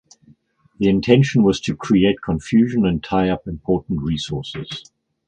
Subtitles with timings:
[0.79, 4.91] The intention was to create confusion and tie up important resources.